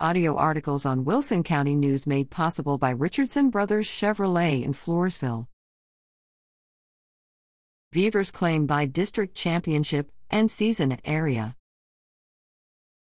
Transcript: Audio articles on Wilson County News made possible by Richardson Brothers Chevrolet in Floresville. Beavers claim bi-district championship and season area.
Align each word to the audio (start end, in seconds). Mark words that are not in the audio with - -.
Audio 0.00 0.34
articles 0.34 0.84
on 0.84 1.04
Wilson 1.04 1.44
County 1.44 1.76
News 1.76 2.04
made 2.04 2.28
possible 2.28 2.78
by 2.78 2.90
Richardson 2.90 3.48
Brothers 3.48 3.86
Chevrolet 3.86 4.64
in 4.64 4.72
Floresville. 4.72 5.46
Beavers 7.92 8.32
claim 8.32 8.66
bi-district 8.66 9.36
championship 9.36 10.10
and 10.28 10.50
season 10.50 10.98
area. 11.04 11.54